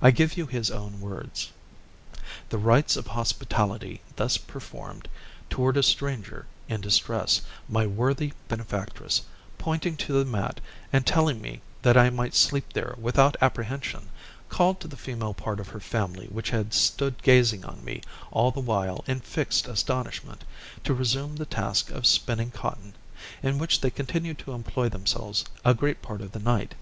I 0.00 0.12
give 0.12 0.38
you 0.38 0.46
his 0.46 0.70
own 0.70 0.98
words: 0.98 1.52
"The 2.48 2.56
rites 2.56 2.96
of 2.96 3.08
hospitality 3.08 4.00
thus 4.16 4.38
performed 4.38 5.08
toward 5.50 5.76
a 5.76 5.82
stranger 5.82 6.46
in 6.70 6.80
distress, 6.80 7.42
my 7.68 7.86
worthy 7.86 8.32
benefactress, 8.48 9.20
pointing 9.58 9.98
to 9.98 10.14
the 10.14 10.24
mat, 10.24 10.62
and 10.90 11.04
telling 11.06 11.42
me 11.42 11.60
that 11.82 11.98
I 11.98 12.08
might 12.08 12.34
sleep 12.34 12.72
there 12.72 12.94
without 12.98 13.36
apprehension, 13.42 14.08
called 14.48 14.80
to 14.80 14.88
the 14.88 14.96
female 14.96 15.34
part 15.34 15.60
of 15.60 15.68
her 15.68 15.80
family 15.80 16.28
which 16.28 16.48
had 16.48 16.72
stood 16.72 17.22
gazing 17.22 17.66
on 17.66 17.84
me 17.84 18.00
all 18.30 18.50
the 18.50 18.60
while 18.60 19.04
in 19.06 19.20
fixed 19.20 19.68
astonishment, 19.68 20.44
to 20.84 20.94
resume 20.94 21.36
the 21.36 21.44
task 21.44 21.90
of 21.90 22.06
spinning 22.06 22.52
cotton, 22.52 22.94
in 23.42 23.58
which 23.58 23.82
they 23.82 23.90
continued 23.90 24.38
to 24.38 24.52
employ 24.52 24.88
themselves 24.88 25.44
a 25.62 25.74
great 25.74 26.00
part 26.00 26.22
of 26.22 26.32
the 26.32 26.38
night. 26.40 26.74